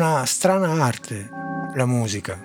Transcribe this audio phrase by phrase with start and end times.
[0.00, 1.28] Una strana arte
[1.74, 2.40] la musica.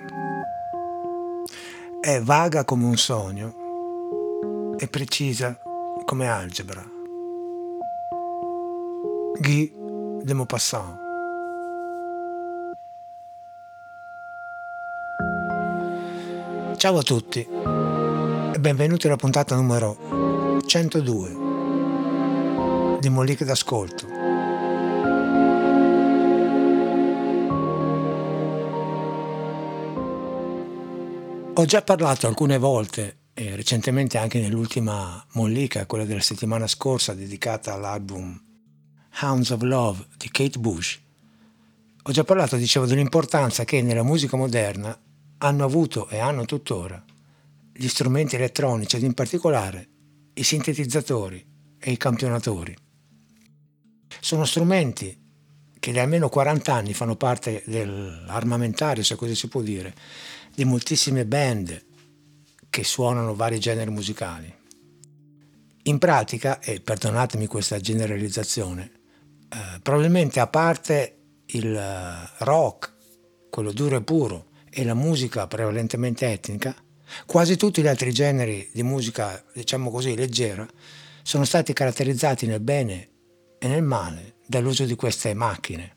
[1.98, 5.58] È vaga come un sogno e precisa
[6.04, 6.84] come algebra.
[9.40, 9.72] Guy
[10.22, 10.98] de Maupassant.
[16.76, 21.36] Ciao a tutti e benvenuti alla puntata numero 102
[23.00, 24.15] di Molliche d'Ascolto.
[31.58, 37.72] Ho già parlato alcune volte, e recentemente anche nell'ultima mollica, quella della settimana scorsa, dedicata
[37.72, 38.38] all'album
[39.22, 41.00] Hounds of Love di Kate Bush.
[42.02, 45.00] Ho già parlato, dicevo, dell'importanza che nella musica moderna
[45.38, 47.02] hanno avuto e hanno tuttora
[47.72, 49.88] gli strumenti elettronici ed in particolare
[50.34, 51.42] i sintetizzatori
[51.78, 52.76] e i campionatori.
[54.20, 55.18] Sono strumenti
[55.78, 59.94] che da almeno 40 anni fanno parte dell'armamentario, se così si può dire,
[60.56, 61.84] di moltissime band
[62.70, 64.50] che suonano vari generi musicali.
[65.82, 68.90] In pratica, e perdonatemi questa generalizzazione,
[69.50, 71.18] eh, probabilmente a parte
[71.48, 72.94] il eh, rock,
[73.50, 76.74] quello duro e puro, e la musica prevalentemente etnica,
[77.26, 80.66] quasi tutti gli altri generi di musica, diciamo così, leggera,
[81.22, 83.08] sono stati caratterizzati nel bene
[83.58, 85.92] e nel male dall'uso di queste macchine.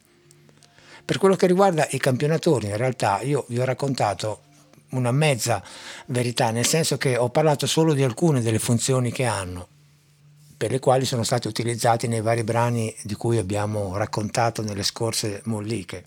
[1.05, 4.47] Per quello che riguarda i campionatori, in realtà io vi ho raccontato
[4.91, 5.63] una mezza
[6.07, 9.67] verità, nel senso che ho parlato solo di alcune delle funzioni che hanno,
[10.57, 15.41] per le quali sono stati utilizzati nei vari brani di cui abbiamo raccontato nelle scorse
[15.45, 16.03] molliche.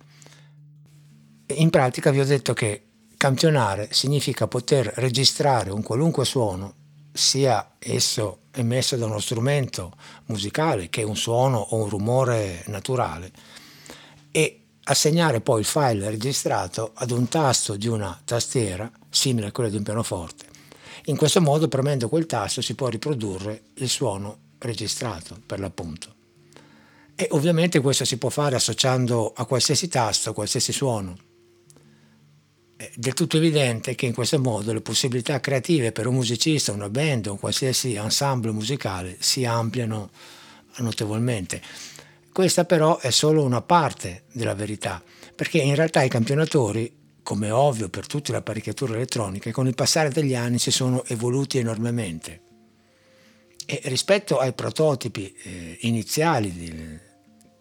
[1.46, 2.84] In pratica vi ho detto che
[3.16, 6.74] campionare significa poter registrare un qualunque suono,
[7.12, 9.92] sia esso emesso da uno strumento
[10.26, 13.30] musicale che un suono o un rumore naturale,
[14.30, 19.70] e assegnare poi il file registrato ad un tasto di una tastiera simile a quello
[19.70, 20.46] di un pianoforte.
[21.06, 26.14] In questo modo, premendo quel tasto, si può riprodurre il suono registrato, per l'appunto.
[27.14, 31.16] E ovviamente questo si può fare associando a qualsiasi tasto, qualsiasi suono.
[32.76, 36.88] È del tutto evidente che in questo modo le possibilità creative per un musicista, una
[36.88, 40.10] band o un qualsiasi ensemble musicale si ampliano
[40.78, 41.60] notevolmente.
[42.32, 45.02] Questa però è solo una parte della verità,
[45.36, 49.74] perché in realtà i campionatori, come è ovvio per tutte le apparecchiature elettroniche, con il
[49.74, 52.40] passare degli anni si sono evoluti enormemente.
[53.66, 56.98] E rispetto ai prototipi eh, iniziali di,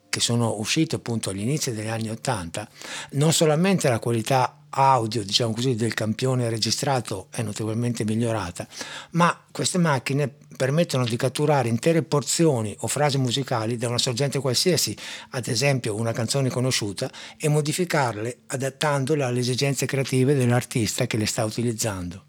[0.07, 2.69] che sono usciti appunto all'inizio degli anni Ottanta,
[3.11, 8.67] non solamente la qualità audio, diciamo così, del campione registrato è notevolmente migliorata,
[9.11, 14.95] ma queste macchine permettono di catturare intere porzioni o frasi musicali da una sorgente qualsiasi,
[15.31, 21.43] ad esempio una canzone conosciuta, e modificarle adattandole alle esigenze creative dell'artista che le sta
[21.43, 22.25] utilizzando.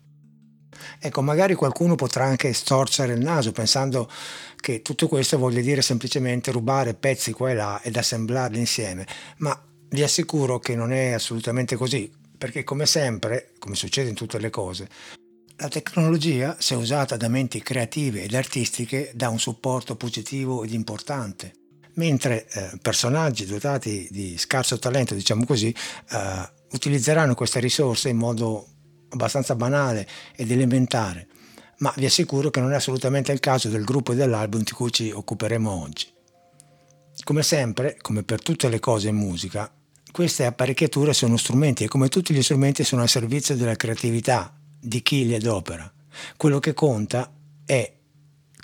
[0.99, 4.11] Ecco, magari qualcuno potrà anche storcere il naso pensando
[4.57, 9.07] che tutto questo voglia dire semplicemente rubare pezzi qua e là ed assemblarli insieme,
[9.39, 9.61] ma
[9.91, 12.11] vi assicuro che non è assolutamente così,
[12.43, 14.89] perché come sempre, come succede in tutte le cose,
[15.59, 21.53] la tecnologia, se usata da menti creative ed artistiche, dà un supporto positivo ed importante,
[21.95, 25.73] mentre eh, personaggi dotati di scarso talento, diciamo così,
[26.11, 28.67] eh, utilizzeranno queste risorse in modo
[29.11, 31.29] abbastanza banale ed elementare,
[31.79, 34.91] ma vi assicuro che non è assolutamente il caso del gruppo e dell'album di cui
[34.91, 36.13] ci occuperemo oggi.
[37.23, 39.73] Come sempre, come per tutte le cose in musica,
[40.13, 45.03] queste apparecchiature sono strumenti e come tutti gli strumenti sono al servizio della creatività di
[45.03, 45.91] chi li adopera.
[46.37, 47.33] Quello che conta
[47.65, 47.93] è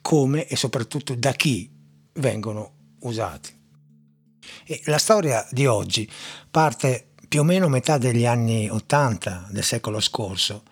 [0.02, 1.70] come e soprattutto da chi
[2.14, 3.56] vengono usati.
[4.64, 6.08] E la storia di oggi
[6.50, 10.62] parte più o meno a metà degli anni 80 del secolo scorso,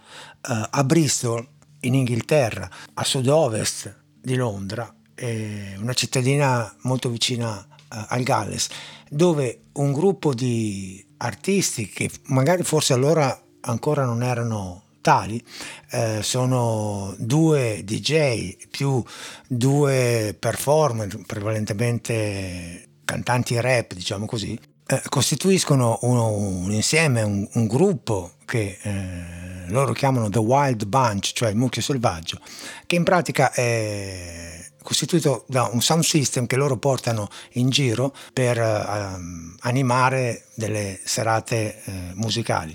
[0.49, 1.47] eh, a Bristol,
[1.81, 8.69] in Inghilterra, a sud-ovest di Londra, una cittadina molto vicina eh, al Galles,
[9.09, 15.43] dove un gruppo di artisti che magari forse allora ancora non erano tali,
[15.91, 19.03] eh, sono due DJ più
[19.47, 28.33] due performer, prevalentemente cantanti rap, diciamo così, eh, costituiscono un, un insieme, un, un, gruppo
[28.45, 32.41] che eh, loro chiamano The Wild Bunch, cioè il mucchio selvaggio,
[32.87, 34.56] che in pratica è
[34.87, 41.83] costituito da un sound system che loro portano in giro per uh, animare delle serate
[41.85, 42.75] uh, musicali.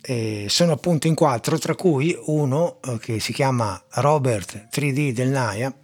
[0.00, 5.28] E sono appunto in quattro, tra cui uno uh, che si chiama Robert 3D del
[5.28, 5.74] Naya,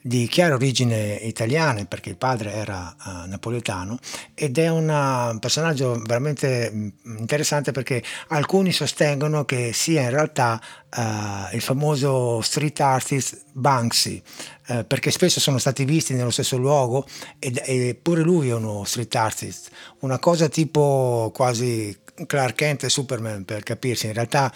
[0.00, 3.98] di chiara origine italiana perché il padre era uh, napoletano
[4.32, 10.60] ed è un personaggio veramente mm, interessante perché alcuni sostengono che sia in realtà
[10.96, 14.22] uh, il famoso street artist Banksy
[14.68, 17.04] uh, perché spesso sono stati visti nello stesso luogo
[17.40, 19.70] ed, e pure lui è uno street artist.
[20.00, 21.96] Una cosa tipo quasi
[22.26, 24.06] Clark Kent e Superman per capirsi.
[24.06, 24.52] In realtà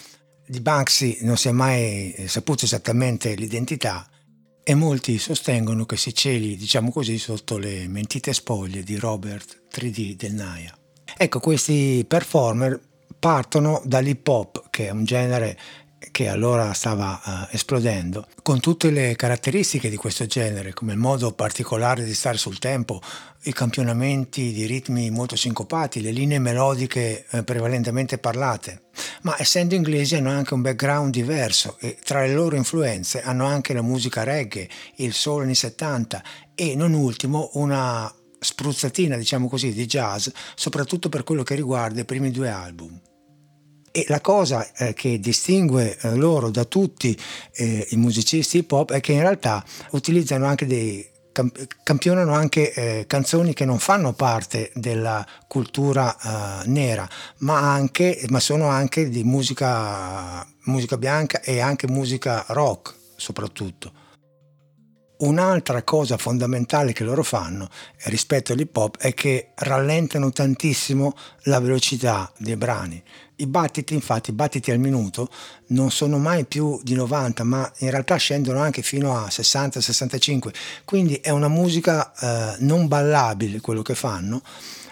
[0.46, 4.06] di Banksy non si è mai saputo esattamente l'identità
[4.64, 10.14] e molti sostengono che si celi, diciamo così, sotto le mentite spoglie di Robert 3D
[10.14, 10.76] del Naya.
[11.16, 12.80] Ecco, questi performer
[13.18, 15.58] partono dall'hip hop, che è un genere
[16.10, 21.32] che allora stava uh, esplodendo, con tutte le caratteristiche di questo genere, come il modo
[21.32, 23.00] particolare di stare sul tempo,
[23.42, 28.81] i campionamenti di ritmi molto sincopati, le linee melodiche eh, prevalentemente parlate,
[29.22, 33.72] ma essendo inglesi hanno anche un background diverso e tra le loro influenze hanno anche
[33.72, 36.22] la musica reggae, il soul anni 70
[36.54, 42.04] e non ultimo una spruzzatina, diciamo così, di jazz, soprattutto per quello che riguarda i
[42.04, 43.00] primi due album.
[43.94, 47.16] E la cosa eh, che distingue eh, loro da tutti
[47.52, 51.06] eh, i musicisti hip hop è che in realtà utilizzano anche dei
[51.82, 56.16] campionano anche eh, canzoni che non fanno parte della cultura
[56.62, 57.08] eh, nera,
[57.38, 64.00] ma, anche, ma sono anche di musica, musica bianca e anche musica rock soprattutto.
[65.18, 67.68] Un'altra cosa fondamentale che loro fanno
[68.06, 71.14] rispetto all'hip hop è che rallentano tantissimo
[71.44, 73.00] la velocità dei brani.
[73.42, 75.28] I battiti, infatti, i battiti al minuto
[75.68, 80.54] non sono mai più di 90, ma in realtà scendono anche fino a 60-65,
[80.84, 84.42] quindi è una musica eh, non ballabile quello che fanno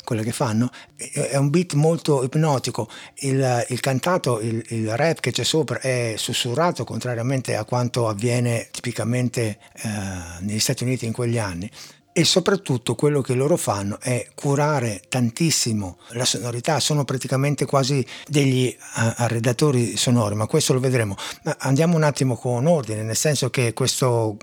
[0.03, 2.89] quelle che fanno, è un beat molto ipnotico,
[3.19, 8.71] il, il cantato, il, il, rap che c'è sopra è sussurrato contrariamente a quanto avviene
[8.73, 9.89] tipicamente eh,
[10.41, 11.71] negli Stati Uniti in quegli anni
[12.13, 18.67] e soprattutto quello che loro fanno è curare tantissimo la sonorità, sono praticamente quasi degli
[18.67, 21.17] eh, arredatori sonori, ma questo lo vedremo.
[21.45, 24.37] Ma andiamo un attimo con ordine, nel senso che questo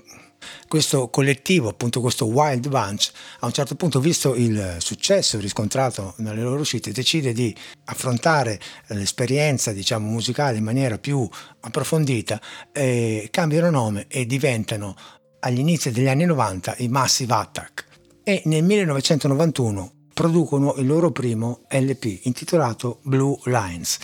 [0.68, 3.10] questo collettivo, appunto questo Wild Bunch,
[3.40, 7.54] a un certo punto, visto il successo riscontrato nelle loro uscite, decide di
[7.86, 11.28] affrontare l'esperienza diciamo, musicale in maniera più
[11.60, 12.40] approfondita,
[12.72, 14.94] eh, cambiano nome e diventano
[15.40, 17.86] agli inizi degli anni 90 i Massive Attack.
[18.22, 23.98] E nel 1991 producono il loro primo LP intitolato Blue Lines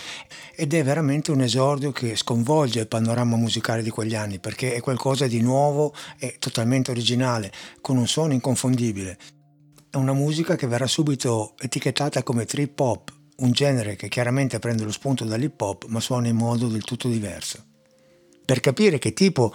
[0.54, 4.80] ed è veramente un esordio che sconvolge il panorama musicale di quegli anni perché è
[4.80, 7.50] qualcosa di nuovo e totalmente originale,
[7.80, 9.18] con un suono inconfondibile.
[9.90, 14.84] È una musica che verrà subito etichettata come trip hop, un genere che chiaramente prende
[14.84, 17.64] lo spunto dall'hip hop ma suona in modo del tutto diverso.
[18.44, 19.52] Per capire che tipo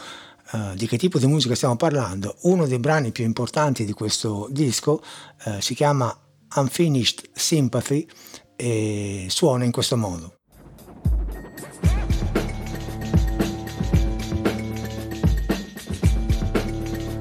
[0.51, 4.47] Uh, di che tipo di musica stiamo parlando, uno dei brani più importanti di questo
[4.49, 4.99] disco
[5.45, 6.11] uh, si chiama
[6.55, 8.07] Unfinished Sympathy
[8.55, 10.37] e suona in questo modo.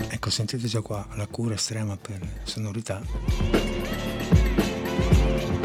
[0.08, 3.02] Ecco, sentite già qua la cura estrema per sonorità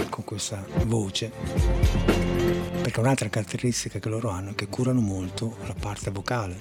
[0.10, 2.33] con questa voce
[2.82, 6.60] perché un'altra caratteristica che loro hanno è che curano molto la parte vocale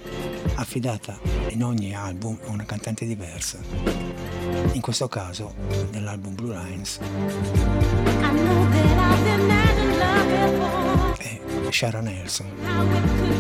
[0.55, 1.19] affidata
[1.49, 3.59] in ogni album a una cantante diversa.
[4.73, 5.55] In questo caso
[5.91, 6.99] nell'album Blue Lines.
[11.19, 13.32] È Sharon Nelson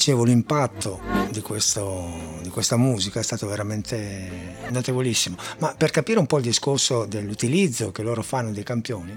[0.00, 0.98] dicevo l'impatto
[1.30, 6.44] di, questo, di, questa musica è stato veramente notevolissimo, ma per capire un po' il
[6.44, 9.14] discorso dell'utilizzo che loro fanno dei campioni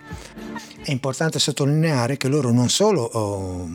[0.84, 3.66] è importante sottolineare che loro non solo oh,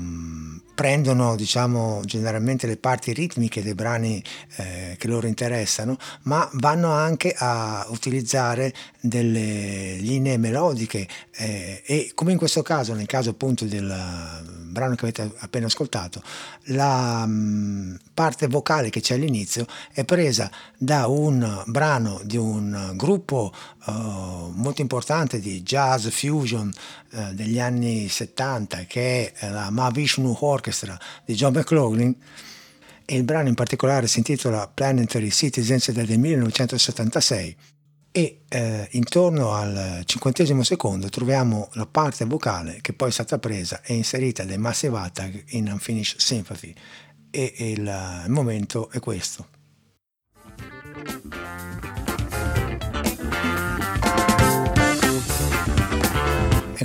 [0.78, 4.22] prendono diciamo generalmente le parti ritmiche dei brani
[4.58, 12.30] eh, che loro interessano, ma vanno anche a utilizzare delle linee melodiche eh, e come
[12.30, 13.92] in questo caso, nel caso appunto del
[14.78, 16.22] brano che avete appena ascoltato,
[16.66, 23.52] la um, parte vocale che c'è all'inizio è presa da un brano di un gruppo
[23.86, 26.70] uh, molto importante di jazz fusion
[27.12, 30.67] uh, degli anni 70 che è la Mahavishnu Orchestra
[31.24, 32.14] di John McLaughlin
[33.04, 37.56] e il brano in particolare si intitola Planetary Citizens del 1976
[38.10, 43.80] e eh, intorno al cinquantesimo secondo troviamo la parte vocale che poi è stata presa
[43.82, 46.74] e inserita dai Massive Attack in Unfinished Sympathy
[47.30, 49.56] e, e il, il momento è questo.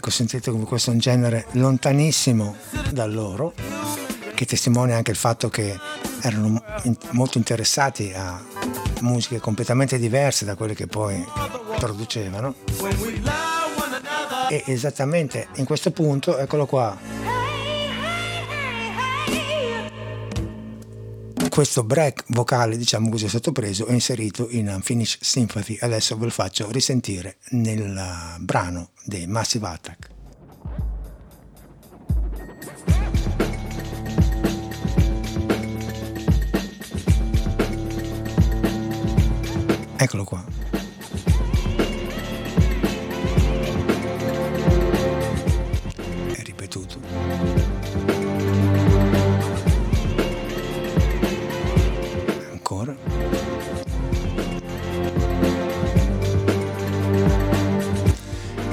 [0.05, 2.57] Ecco, sentite come questo è un genere lontanissimo
[2.91, 3.53] da loro,
[4.33, 5.79] che testimonia anche il fatto che
[6.21, 6.61] erano
[7.11, 8.43] molto interessati a
[8.99, 11.25] musiche completamente diverse da quelle che poi
[11.77, 12.53] producevano.
[14.49, 17.22] E esattamente in questo punto, eccolo qua.
[21.53, 25.77] Questo break vocale, diciamo così, è stato preso e inserito in Unfinished Sympathy.
[25.79, 30.09] Adesso ve lo faccio risentire nel brano dei Massive Attack.
[39.95, 40.62] Eccolo qua.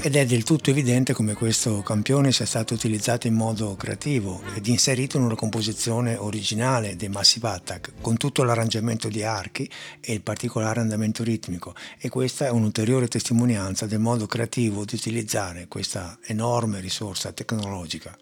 [0.03, 4.67] Ed è del tutto evidente come questo campione sia stato utilizzato in modo creativo ed
[4.67, 10.23] inserito in una composizione originale dei Massive Attack, con tutto l'arrangiamento di archi e il
[10.23, 16.81] particolare andamento ritmico, e questa è un'ulteriore testimonianza del modo creativo di utilizzare questa enorme
[16.81, 18.17] risorsa tecnologica.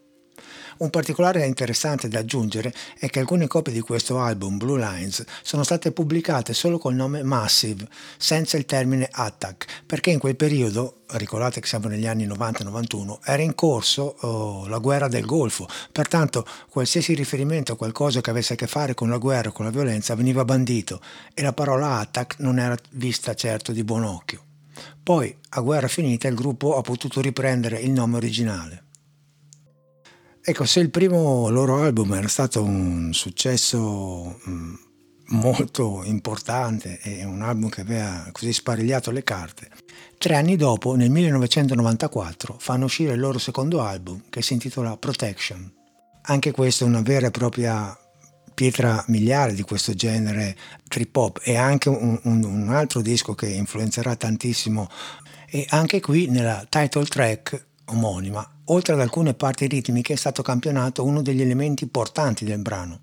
[0.79, 5.65] Un particolare interessante da aggiungere è che alcune copie di questo album, Blue Lines, sono
[5.65, 11.59] state pubblicate solo col nome Massive, senza il termine Attack, perché in quel periodo, ricordate
[11.61, 17.13] che siamo negli anni 90-91, era in corso oh, la guerra del Golfo, pertanto qualsiasi
[17.15, 20.15] riferimento a qualcosa che avesse a che fare con la guerra o con la violenza
[20.15, 21.01] veniva bandito
[21.35, 24.45] e la parola Attack non era vista certo di buon occhio.
[25.03, 28.85] Poi, a guerra finita, il gruppo ha potuto riprendere il nome originale.
[30.49, 34.75] Ecco, se il primo loro album era stato un successo mm,
[35.27, 39.69] molto importante e un album che aveva così sparigliato le carte,
[40.17, 45.71] tre anni dopo, nel 1994, fanno uscire il loro secondo album che si intitola Protection.
[46.23, 47.95] Anche questo è una vera e propria
[48.55, 50.57] pietra miliare di questo genere
[50.89, 54.89] trip hop e anche un, un, un altro disco che influenzerà tantissimo
[55.51, 61.05] e anche qui nella title track omonima oltre ad alcune parti ritmiche è stato campionato
[61.05, 63.01] uno degli elementi portanti del brano.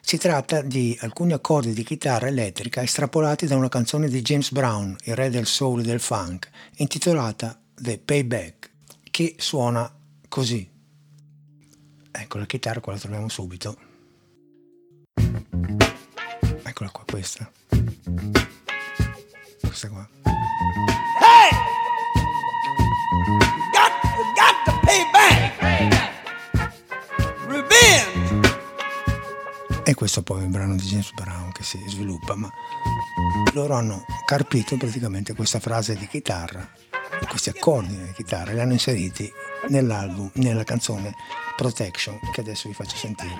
[0.00, 4.96] Si tratta di alcuni accordi di chitarra elettrica estrapolati da una canzone di James Brown,
[5.04, 8.70] il re del soul e del funk, intitolata The Payback,
[9.10, 9.92] che suona
[10.28, 10.70] così.
[12.12, 13.76] Ecco la chitarra, qua la troviamo subito.
[16.62, 17.50] Eccola qua, questa.
[19.60, 20.25] Questa qua.
[30.06, 32.48] Questo poi è un brano di James Brown che si sviluppa, ma
[33.54, 36.64] loro hanno carpito praticamente questa frase di chitarra,
[37.28, 39.28] questi accordi di chitarra, li hanno inseriti
[39.68, 41.12] nell'album, nella canzone
[41.56, 43.34] Protection, che adesso vi faccio sentire.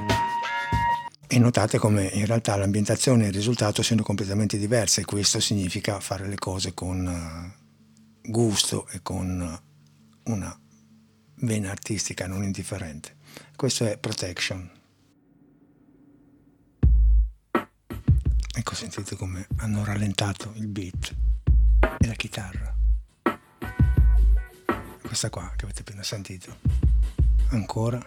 [1.29, 6.01] E notate come in realtà l'ambientazione e il risultato siano completamente diverse e questo significa
[6.01, 9.61] fare le cose con eh, gusto e con
[10.25, 10.61] una
[11.43, 13.19] vena artistica non indifferente.
[13.55, 14.76] Questo è Protection.
[18.69, 21.15] Ecco, sentite come hanno rallentato il beat
[21.99, 22.75] e la chitarra.
[25.03, 26.57] Questa qua che avete appena sentito.
[27.51, 28.05] Ancora.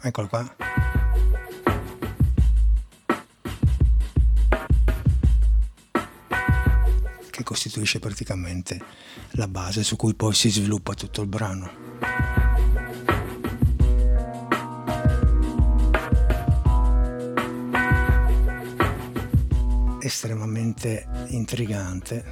[0.00, 0.56] Eccola qua.
[7.30, 8.82] Che costituisce praticamente
[9.32, 12.41] la base su cui poi si sviluppa tutto il brano.
[20.12, 22.22] Estremamente intrigante,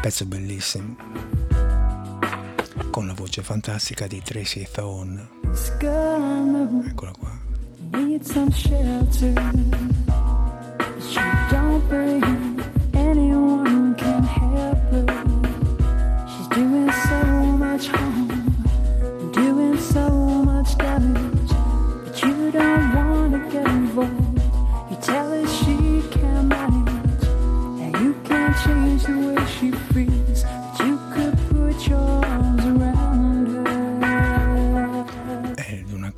[0.00, 0.96] pezzo bellissimo,
[2.90, 5.28] con la voce fantastica di Tracy Thorn.
[6.86, 7.38] Eccola qua.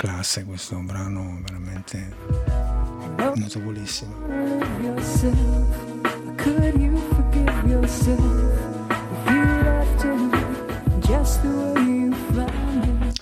[0.02, 2.12] Classe questo brano veramente
[3.36, 4.12] notevolissimo.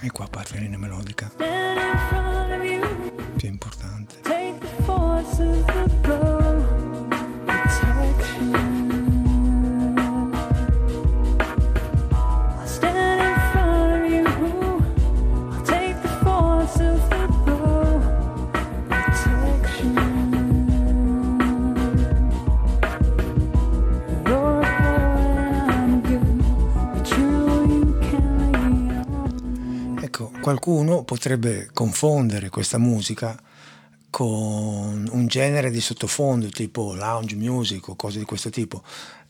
[0.01, 1.31] E qua parte la linea melodica
[3.37, 4.21] più importante.
[30.71, 33.37] Qualcuno potrebbe confondere questa musica
[34.09, 38.83] con un genere di sottofondo tipo lounge music o cose di questo tipo.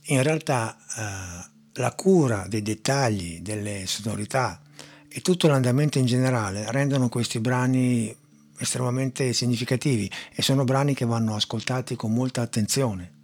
[0.08, 4.60] In realtà eh, la cura dei dettagli, delle sonorità
[5.08, 8.14] e tutto l'andamento in generale rendono questi brani
[8.58, 13.19] estremamente significativi e sono brani che vanno ascoltati con molta attenzione.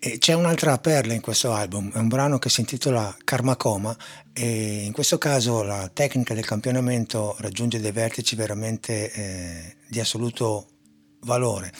[0.00, 3.96] E c'è un'altra perla in questo album, è un brano che si intitola Karma Coma
[4.32, 10.68] e in questo caso la tecnica del campionamento raggiunge dei vertici veramente eh, di assoluto
[11.22, 11.72] valore,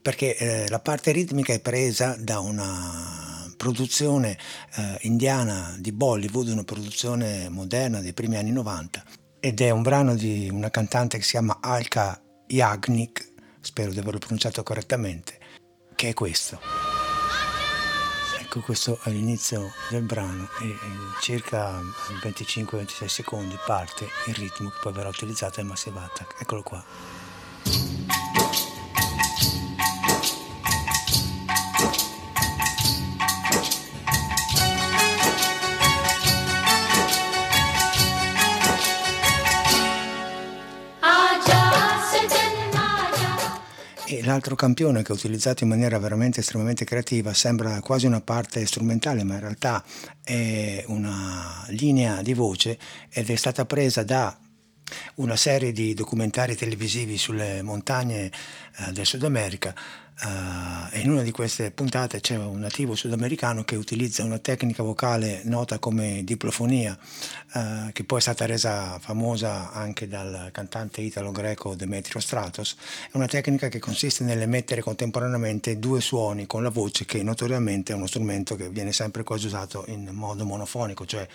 [0.00, 4.38] perché eh, la parte ritmica è presa da una produzione
[4.76, 9.04] eh, indiana di Bollywood, una produzione moderna dei primi anni 90
[9.40, 14.20] ed è un brano di una cantante che si chiama Alka Yagnik, spero di averlo
[14.20, 15.38] pronunciato correttamente,
[15.94, 16.87] che è questo.
[18.50, 20.74] Ecco questo all'inizio del brano e
[21.20, 21.82] circa
[22.22, 26.40] 25-26 secondi parte il ritmo che poi verrà utilizzato nel Massive Attack.
[26.40, 26.82] Eccolo qua.
[44.10, 48.64] E l'altro campione che ho utilizzato in maniera veramente estremamente creativa sembra quasi una parte
[48.64, 49.84] strumentale, ma in realtà
[50.24, 52.78] è una linea di voce
[53.10, 54.34] ed è stata presa da
[55.16, 58.32] una serie di documentari televisivi sulle montagne
[58.78, 59.74] eh, del Sud America
[60.20, 64.82] eh, e in una di queste puntate c'è un nativo sudamericano che utilizza una tecnica
[64.82, 66.98] vocale nota come diplofonia
[67.54, 72.76] eh, che poi è stata resa famosa anche dal cantante italo-greco Demetrio Stratos
[73.12, 77.96] è una tecnica che consiste nell'emettere contemporaneamente due suoni con la voce che notoriamente è
[77.96, 81.26] uno strumento che viene sempre quasi usato in modo monofonico cioè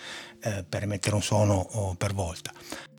[0.42, 2.52] eh, per emettere un suono per volta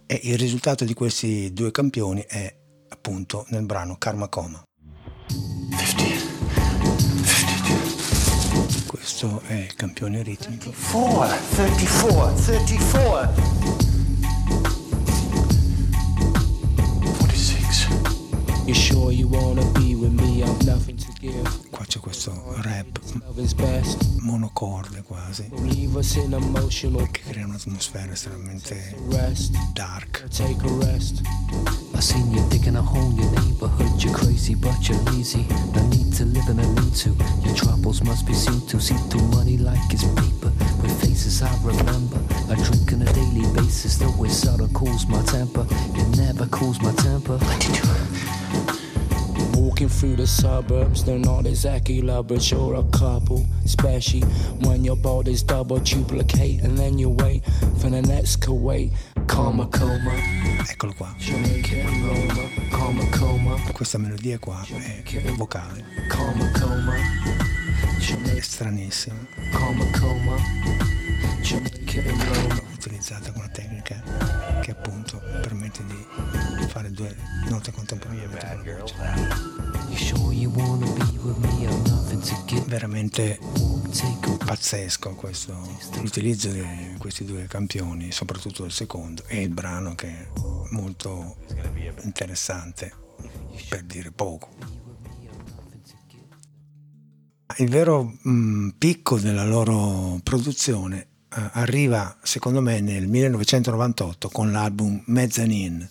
[0.08, 2.54] e il risultato di questi due campioni è
[2.90, 4.64] appunto nel brano Karma Coma.
[8.88, 10.72] Questo è il campione ritmico.
[10.92, 13.34] 4, 34, 34.
[17.18, 17.88] 46.
[18.66, 20.44] You sure you wanna be with me?
[20.44, 21.50] I've nothing to give.
[21.70, 24.04] Qua c'è questo rap Love is best.
[24.22, 25.50] monocorde quasi
[27.12, 29.56] che crea un'atmosfera estremamente rest.
[29.74, 30.26] dark.
[31.96, 34.04] I seen you digging a hole in your neighborhood.
[34.04, 35.46] You're crazy, but you're lazy.
[35.74, 37.16] No need to live in a need to.
[37.42, 38.82] Your troubles must be seen to.
[38.82, 40.52] See through money like it's paper.
[40.82, 42.20] With faces I remember.
[42.52, 43.98] I drink on a daily basis.
[43.98, 45.66] Though it sorta cools my temper.
[45.70, 47.40] It never cools my temper.
[49.58, 53.46] Walking through the suburbs, they're not exactly lovers, you're a couple.
[53.64, 54.22] Especially
[54.66, 57.44] when your body's double duplicate and then you wait
[57.80, 58.92] for the next Kuwait.
[59.26, 60.12] Karma coma,
[60.68, 61.16] Eccolo qua.
[62.70, 66.94] Karma coma, Questa melodia qua è vocale, karma coma,
[68.36, 69.16] è stranissima,
[69.52, 70.36] coma, Roma.
[72.74, 74.02] utilizzata con una tecnica
[74.62, 76.06] che appunto permette di
[76.68, 77.16] fare due
[77.50, 78.84] note contemporaneamente.
[82.68, 83.40] Veramente
[84.44, 85.54] pazzesco questo,
[86.02, 90.28] l'utilizzo di questi due campioni, soprattutto il secondo, e il brano che è
[90.72, 91.38] molto
[92.04, 92.94] interessante,
[93.70, 94.50] per dire poco.
[97.58, 105.02] Il vero mh, picco della loro produzione eh, arriva secondo me nel 1998 con l'album
[105.06, 105.90] Mezzanine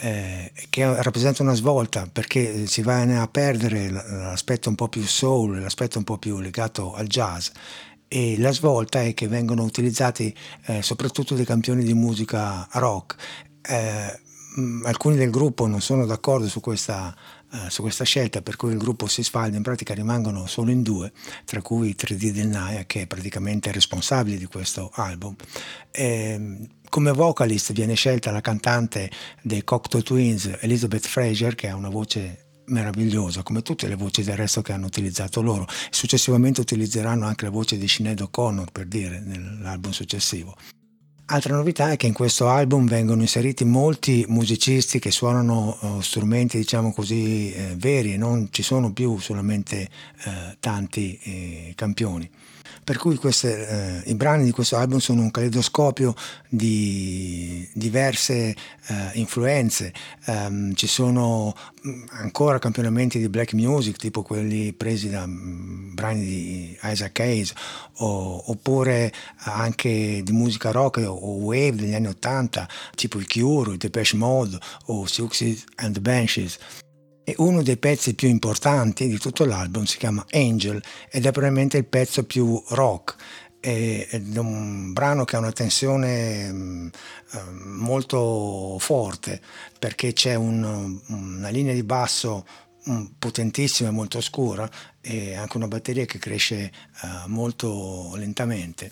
[0.00, 5.60] eh, che rappresenta una svolta perché si va a perdere l'aspetto un po' più soul,
[5.60, 7.48] l'aspetto un po' più legato al jazz
[8.06, 10.34] e la svolta è che vengono utilizzati
[10.66, 13.16] eh, soprattutto dei campioni di musica rock.
[13.60, 14.20] Eh,
[14.56, 17.14] mh, alcuni del gruppo non sono d'accordo su questa,
[17.52, 20.82] uh, su questa, scelta, per cui il gruppo si sfalda, in pratica rimangono solo in
[20.82, 21.12] due,
[21.44, 25.34] tra cui 3D del Naya, che è praticamente responsabile di questo album.
[25.90, 29.10] E, ehm, come vocalist viene scelta la cantante
[29.42, 34.36] dei Cocteau Twins, Elizabeth Fraser, che ha una voce meravigliosa, come tutte le voci del
[34.36, 35.66] resto che hanno utilizzato loro.
[35.90, 40.56] Successivamente utilizzeranno anche la voce di Sinead O'Connor, per dire, nell'album successivo.
[41.30, 46.56] Altra novità è che in questo album vengono inseriti molti musicisti che suonano uh, strumenti,
[46.56, 49.82] diciamo così, eh, veri e non ci sono più solamente
[50.24, 52.30] eh, tanti eh, campioni
[52.88, 53.68] per cui queste,
[54.06, 56.14] eh, i brani di questo album sono un caleidoscopio
[56.48, 59.92] di diverse eh, influenze.
[60.24, 61.54] Um, ci sono
[61.86, 67.52] mm, ancora campionamenti di black music, tipo quelli presi da um, brani di Isaac Hayes,
[67.96, 73.76] o, oppure anche di musica rock o, wave degli anni 80, tipo i Cure, i
[73.76, 76.58] Depeche Mode o Siouxsie and the Banshees
[77.28, 81.76] e uno dei pezzi più importanti di tutto l'album si chiama Angel ed è probabilmente
[81.76, 83.16] il pezzo più rock.
[83.60, 86.88] È un brano che ha una tensione mm,
[87.32, 89.42] ehm, molto forte
[89.78, 92.46] perché c'è un, una linea di basso
[92.88, 94.66] mm, potentissima e molto scura
[94.98, 98.90] e anche una batteria che cresce uh, molto lentamente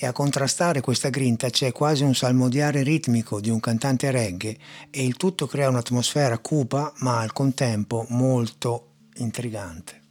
[0.00, 4.56] e a contrastare questa grinta c'è quasi un salmodiare ritmico di un cantante reggae
[4.90, 10.02] e il tutto crea un'atmosfera cupa ma al contempo molto intrigante.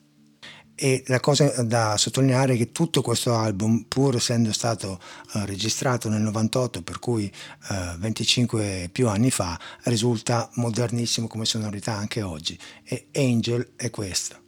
[0.76, 5.00] E la cosa da sottolineare è che tutto questo album, pur essendo stato
[5.34, 7.32] uh, registrato nel 98, per cui
[7.70, 12.60] uh, 25 più anni fa, risulta modernissimo come sonorità anche oggi.
[12.84, 14.46] E Angel è questo.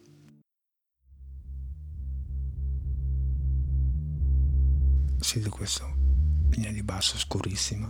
[5.19, 5.85] Sente questa
[6.49, 7.89] linea di basso scurissima.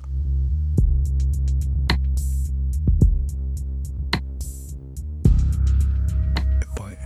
[6.60, 6.98] E poi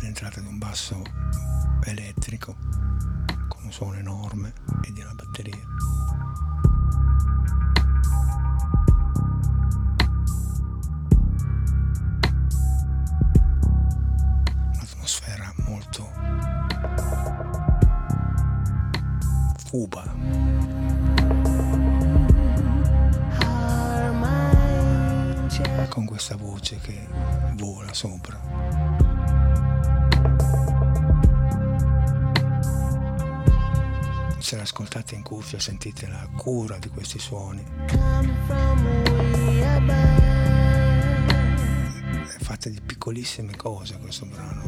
[0.00, 1.02] l'entrata di un basso
[1.82, 2.56] elettrico
[3.48, 5.66] con un suono enorme e di una batteria.
[14.72, 16.63] Un'atmosfera molto
[19.74, 20.04] Cuba.
[25.88, 27.08] Con questa voce che
[27.54, 28.40] vola sopra.
[34.38, 37.64] Se l'ascoltate in cuffia sentite la cura di questi suoni.
[42.22, 44.62] È fatta di piccolissime cose questo brano,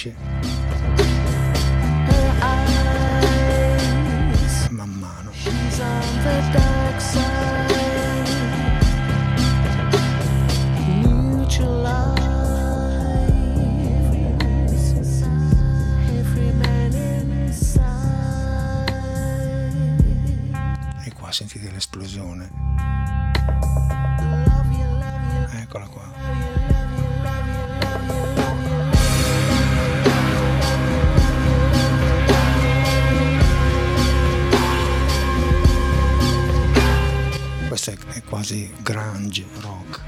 [0.00, 0.79] tensione
[38.50, 39.99] quasi grunge rock.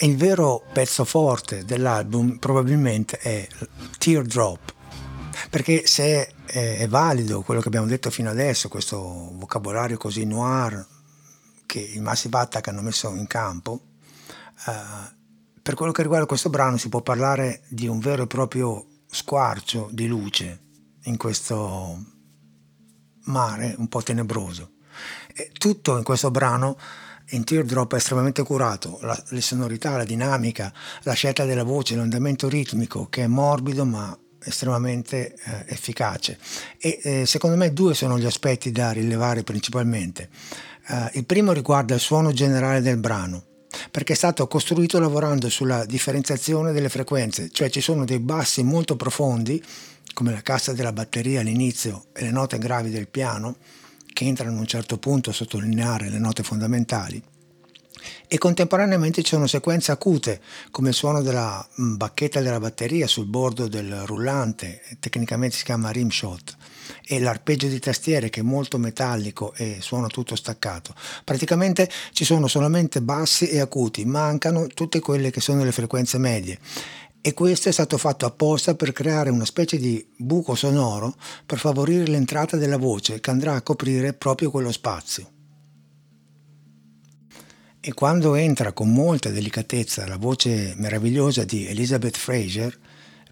[0.00, 3.46] Il vero pezzo forte dell'album probabilmente è
[3.98, 4.74] Teardrop,
[5.50, 8.98] perché se è, valido quello che abbiamo detto fino adesso, questo
[9.34, 10.86] vocabolario così noir
[11.66, 13.80] che i Massive Attack hanno messo in campo,
[14.66, 15.16] eh,
[15.60, 19.88] per quello che riguarda questo brano si può parlare di un vero e proprio squarcio
[19.90, 20.60] di luce
[21.04, 22.04] in questo
[23.24, 24.72] mare un po' tenebroso.
[25.34, 26.78] E tutto in questo brano
[27.30, 32.48] in Teardrop è estremamente curato, la, le sonorità, la dinamica, la scelta della voce, l'andamento
[32.48, 36.38] ritmico che è morbido ma estremamente eh, efficace
[36.78, 40.28] e eh, secondo me due sono gli aspetti da rilevare principalmente.
[40.88, 43.44] Eh, il primo riguarda il suono generale del brano
[43.90, 48.96] perché è stato costruito lavorando sulla differenziazione delle frequenze, cioè ci sono dei bassi molto
[48.96, 49.62] profondi
[50.14, 53.56] come la cassa della batteria all'inizio e le note gravi del piano
[54.18, 57.22] che entrano a un certo punto a sottolineare le note fondamentali
[58.26, 60.40] e contemporaneamente ci sono sequenze acute
[60.72, 65.90] come il suono della mm, bacchetta della batteria sul bordo del rullante, tecnicamente si chiama
[65.90, 66.56] rimshot,
[67.06, 70.94] e l'arpeggio di tastiere che è molto metallico e suona tutto staccato.
[71.22, 76.58] Praticamente ci sono solamente bassi e acuti, mancano tutte quelle che sono le frequenze medie
[77.28, 81.14] e questo è stato fatto apposta per creare una specie di buco sonoro
[81.44, 85.32] per favorire l'entrata della voce che andrà a coprire proprio quello spazio
[87.80, 92.76] e quando entra con molta delicatezza la voce meravigliosa di Elizabeth Fraser,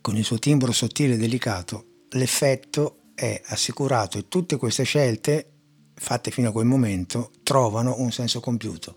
[0.03, 5.53] con il suo timbro sottile e delicato, l'effetto è assicurato e tutte queste scelte
[5.95, 8.95] fatte fino a quel momento trovano un senso compiuto.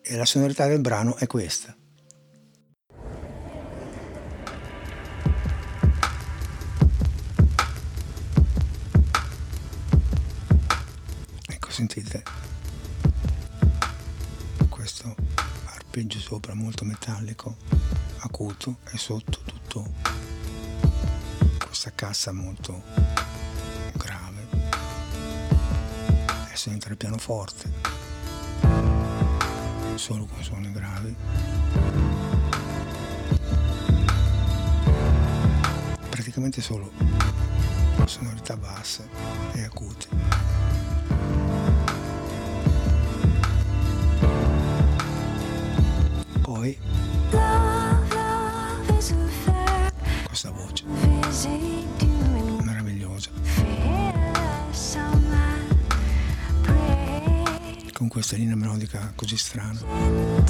[0.00, 1.76] E la sonorità del brano è questa.
[11.74, 12.22] Sentite
[14.68, 15.12] questo
[15.64, 17.56] arpeggio sopra molto metallico,
[18.18, 19.92] acuto e sotto tutto
[21.66, 22.80] questa cassa molto
[23.94, 24.46] grave.
[26.44, 27.72] Adesso entra il pianoforte,
[29.96, 31.16] solo con suoni gravi.
[36.08, 36.92] Praticamente solo
[38.06, 39.08] sonorità basse
[39.54, 40.53] e acute.
[46.64, 46.78] Poi
[50.24, 50.84] questa voce.
[52.62, 53.30] Meravigliosa.
[57.92, 60.44] Con questa linea melodica così strana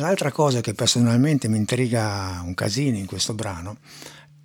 [0.00, 3.76] L'altra cosa che personalmente mi intriga un casino in questo brano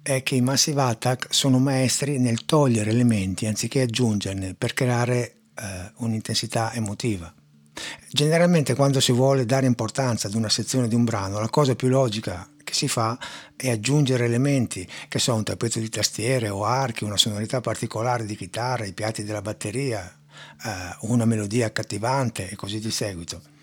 [0.01, 5.91] è che i Massive Attack sono maestri nel togliere elementi anziché aggiungerne per creare eh,
[5.99, 7.33] un'intensità emotiva.
[8.11, 11.87] Generalmente quando si vuole dare importanza ad una sezione di un brano, la cosa più
[11.87, 13.17] logica che si fa
[13.55, 18.35] è aggiungere elementi che sono un tappeto di tastiere o archi, una sonorità particolare di
[18.35, 20.05] chitarra, i piatti della batteria,
[20.65, 23.53] eh, una melodia accattivante e così di seguito.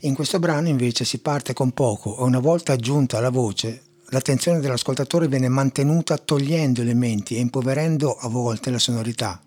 [0.00, 4.60] In questo brano invece si parte con poco e una volta aggiunta la voce, l'attenzione
[4.60, 9.40] dell'ascoltatore viene mantenuta togliendo elementi e impoverendo a volte la sonorità.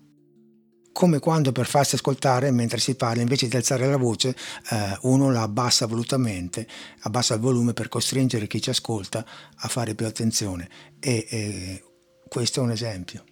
[0.92, 4.36] Come quando per farsi ascoltare mentre si parla, invece di alzare la voce,
[4.70, 6.66] eh, uno la abbassa volutamente,
[7.02, 10.68] abbassa il volume per costringere chi ci ascolta a fare più attenzione.
[10.98, 11.84] E, e
[12.28, 13.24] questo è un esempio.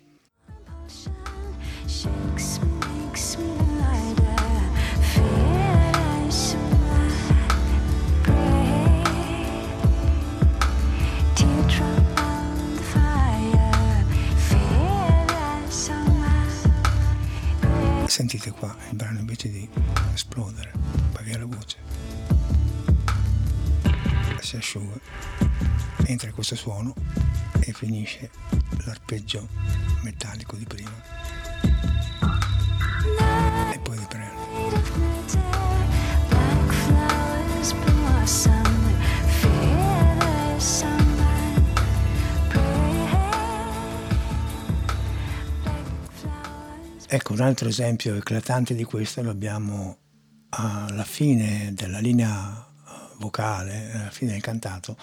[18.18, 19.70] Sentite qua il brano invece di
[20.12, 20.72] esplodere,
[21.12, 21.76] va via la voce,
[24.40, 24.98] si asciuga,
[26.04, 26.94] entra questo suono
[27.60, 28.28] e finisce
[28.84, 29.46] l'arpeggio
[30.02, 31.00] metallico di prima
[33.72, 35.57] e poi riprende.
[47.10, 49.96] Ecco, un altro esempio eclatante di questo lo abbiamo
[50.50, 54.94] alla fine della linea eh, vocale, alla fine del cantato,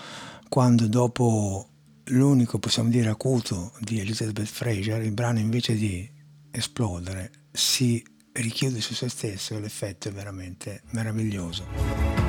[0.48, 1.68] quando dopo
[2.06, 6.08] l'unico, possiamo dire, acuto di Elizabeth Fraser, il brano invece di
[6.52, 12.25] esplodere si richiude su se stesso l'effetto è veramente meraviglioso.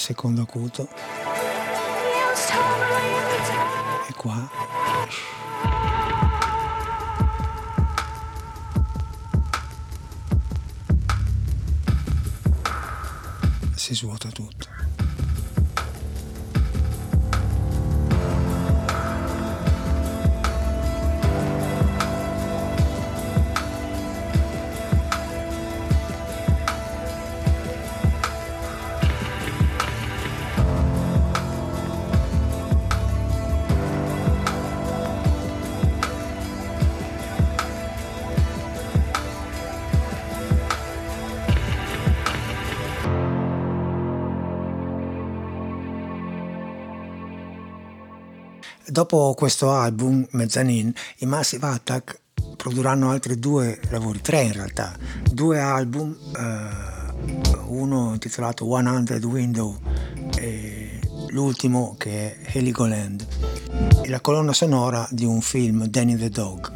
[0.00, 0.88] Secondo acuto.
[4.08, 4.48] E qua.
[13.74, 14.59] Si svuota tutto
[49.00, 52.20] Dopo questo album, Mezzanine, i Massive Attack
[52.54, 54.94] produrranno altri due lavori, tre in realtà,
[55.32, 59.78] due album, eh, uno intitolato 100 Window
[60.36, 63.26] e l'ultimo che è Heligoland,
[64.02, 66.70] e la colonna sonora di un film, Danny the Dog.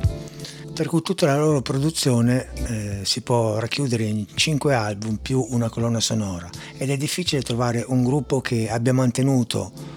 [0.72, 5.68] Per cui tutta la loro produzione eh, si può racchiudere in cinque album più una
[5.68, 9.93] colonna sonora ed è difficile trovare un gruppo che abbia mantenuto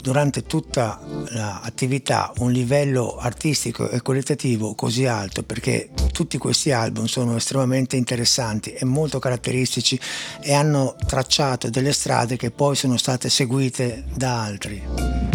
[0.00, 7.36] durante tutta l'attività un livello artistico e qualitativo così alto perché tutti questi album sono
[7.36, 9.98] estremamente interessanti e molto caratteristici
[10.40, 15.27] e hanno tracciato delle strade che poi sono state seguite da altri.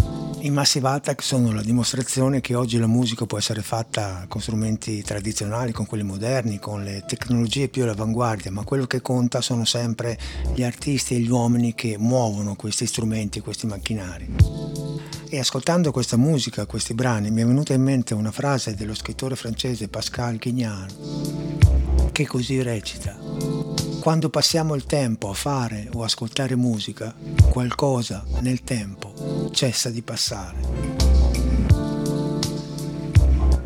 [0.43, 5.01] I Massive Attack sono la dimostrazione che oggi la musica può essere fatta con strumenti
[5.01, 10.19] tradizionali, con quelli moderni, con le tecnologie più all'avanguardia, ma quello che conta sono sempre
[10.53, 14.35] gli artisti e gli uomini che muovono questi strumenti, questi macchinari.
[15.29, 19.37] E ascoltando questa musica, questi brani, mi è venuta in mente una frase dello scrittore
[19.37, 21.72] francese Pascal Quignard,
[22.13, 23.17] che così recita.
[23.99, 27.13] Quando passiamo il tempo a fare o ascoltare musica,
[27.49, 30.57] qualcosa nel tempo cessa di passare.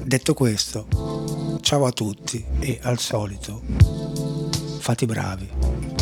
[0.02, 3.62] Detto questo, ciao a tutti e al solito,
[4.80, 5.97] fate bravi.